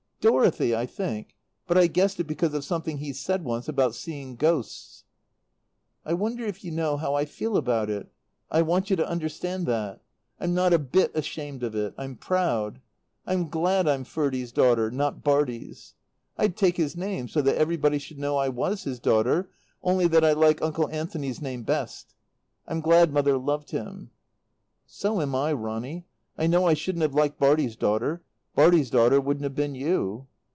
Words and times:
"Dorothy, 0.21 0.75
I 0.75 0.85
think. 0.85 1.35
But 1.65 1.79
I 1.79 1.87
guessed 1.87 2.19
it 2.19 2.25
because 2.27 2.53
of 2.53 2.63
something 2.63 2.99
he 2.99 3.11
said 3.11 3.43
once 3.43 3.67
about 3.67 3.95
seeing 3.95 4.35
ghosts." 4.35 5.03
"I 6.05 6.13
wonder 6.13 6.45
if 6.45 6.63
you 6.63 6.69
know 6.69 6.95
how 6.95 7.15
I 7.15 7.25
feel 7.25 7.57
about 7.57 7.89
it? 7.89 8.11
I 8.51 8.61
want 8.61 8.91
you 8.91 8.95
to 8.97 9.07
understand 9.09 9.65
that. 9.65 9.99
I'm 10.39 10.53
not 10.53 10.73
a 10.73 10.77
bit 10.77 11.09
ashamed 11.15 11.63
of 11.63 11.73
it. 11.73 11.95
I'm 11.97 12.15
proud. 12.17 12.81
I'm 13.25 13.49
glad 13.49 13.87
I'm 13.87 14.03
Ferdie's 14.03 14.51
daughter, 14.51 14.91
not 14.91 15.23
Bartie's.... 15.23 15.95
I'd 16.37 16.55
take 16.55 16.77
his 16.77 16.95
name, 16.95 17.27
so 17.27 17.41
that 17.41 17.57
everybody 17.57 17.97
should 17.97 18.19
know 18.19 18.37
I 18.37 18.49
was 18.49 18.83
his 18.83 18.99
daughter, 18.99 19.49
only 19.81 20.07
that 20.07 20.23
I 20.23 20.33
like 20.33 20.61
Uncle 20.61 20.87
Anthony's 20.89 21.41
name 21.41 21.63
best. 21.63 22.13
I'm 22.67 22.81
glad 22.81 23.11
Mother 23.11 23.39
loved 23.39 23.71
him." 23.71 24.11
"So 24.85 25.19
am 25.19 25.33
I, 25.33 25.51
Ronny. 25.53 26.05
I 26.37 26.45
know 26.45 26.67
I 26.67 26.75
shouldn't 26.75 27.01
have 27.01 27.15
liked 27.15 27.39
Bartie's 27.39 27.75
daughter. 27.75 28.21
Bartie's 28.53 28.89
daughter 28.89 29.21
wouldn't 29.21 29.45
have 29.45 29.55
been 29.55 29.75
you." 29.75 30.27